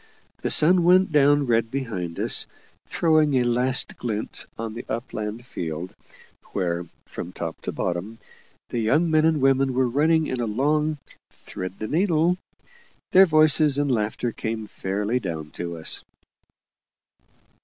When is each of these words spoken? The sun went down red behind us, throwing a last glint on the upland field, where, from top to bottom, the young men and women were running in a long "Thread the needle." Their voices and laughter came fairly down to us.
The 0.41 0.49
sun 0.49 0.83
went 0.83 1.11
down 1.11 1.45
red 1.45 1.69
behind 1.69 2.19
us, 2.19 2.47
throwing 2.87 3.35
a 3.35 3.41
last 3.45 3.97
glint 3.97 4.47
on 4.57 4.73
the 4.73 4.83
upland 4.89 5.45
field, 5.45 5.93
where, 6.53 6.87
from 7.05 7.31
top 7.31 7.61
to 7.61 7.71
bottom, 7.71 8.17
the 8.69 8.79
young 8.79 9.11
men 9.11 9.25
and 9.25 9.39
women 9.39 9.75
were 9.75 9.87
running 9.87 10.25
in 10.25 10.41
a 10.41 10.47
long 10.47 10.97
"Thread 11.31 11.77
the 11.77 11.87
needle." 11.87 12.39
Their 13.11 13.27
voices 13.27 13.77
and 13.77 13.91
laughter 13.91 14.31
came 14.31 14.65
fairly 14.65 15.19
down 15.19 15.51
to 15.51 15.77
us. 15.77 16.03